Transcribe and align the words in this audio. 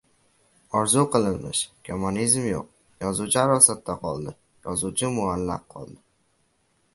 Orzu 0.77 1.01
qilinmish… 1.15 1.59
kommunizm 1.89 2.47
yo‘q! 2.47 2.71
Yozuvchi 3.05 3.41
arosatda 3.43 3.97
qoldi, 4.07 4.35
yozuvchi 4.69 5.13
muallaq 5.21 5.69
qoldi! 5.77 6.01